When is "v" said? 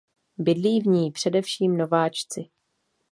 0.81-0.85